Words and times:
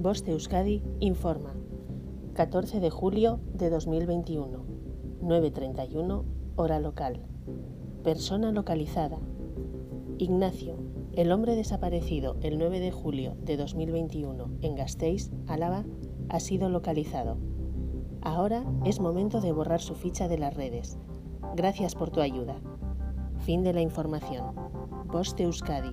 Voz 0.00 0.24
de 0.24 0.32
Euskadi 0.32 0.82
informa. 0.98 1.52
14 2.32 2.80
de 2.80 2.88
julio 2.88 3.38
de 3.52 3.68
2021, 3.68 4.64
9.31, 5.20 6.24
hora 6.56 6.80
local. 6.80 7.20
Persona 8.02 8.50
localizada. 8.50 9.18
Ignacio, 10.16 10.78
el 11.12 11.30
hombre 11.30 11.54
desaparecido 11.54 12.38
el 12.40 12.56
9 12.56 12.80
de 12.80 12.90
julio 12.90 13.36
de 13.42 13.58
2021 13.58 14.50
en 14.62 14.74
Gasteiz, 14.74 15.30
Álava, 15.46 15.84
ha 16.30 16.40
sido 16.40 16.70
localizado. 16.70 17.36
Ahora 18.22 18.64
es 18.86 19.00
momento 19.00 19.42
de 19.42 19.52
borrar 19.52 19.82
su 19.82 19.94
ficha 19.94 20.28
de 20.28 20.38
las 20.38 20.54
redes. 20.54 20.96
Gracias 21.56 21.94
por 21.94 22.08
tu 22.08 22.22
ayuda. 22.22 22.58
Fin 23.40 23.62
de 23.62 23.74
la 23.74 23.82
información. 23.82 24.54
Poste 25.12 25.42
Euskadi, 25.42 25.92